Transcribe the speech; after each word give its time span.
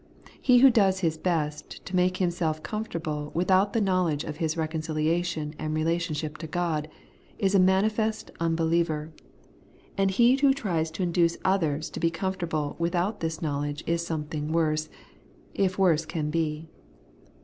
He 0.41 0.57
who 0.65 0.71
does 0.71 1.01
his 1.01 1.15
best 1.15 1.85
to 1.85 1.95
make 1.95 2.17
himself 2.17 2.63
comfortable 2.63 3.29
without 3.35 3.73
the 3.73 3.79
knowledge 3.81 4.23
of 4.23 4.37
his 4.37 4.57
reconciliation 4.57 5.53
and 5.59 5.75
relationship 5.75 6.39
to 6.39 6.47
God, 6.47 6.89
is 7.37 7.53
a 7.53 7.59
manifest 7.59 8.31
unbeliever; 8.39 9.11
and 9.99 10.09
he 10.09 10.37
who 10.37 10.55
tries 10.55 10.89
to 10.89 11.03
induce 11.03 11.37
others 11.45 11.87
to 11.91 11.99
be 11.99 12.09
comfortable 12.09 12.75
without 12.79 13.19
this 13.19 13.43
knowledge 13.43 13.83
is 13.85 14.03
something 14.03 14.51
worse; 14.51 14.89
if 15.53 15.77
worse 15.77 16.07
can 16.07 16.31
be. 16.31 16.67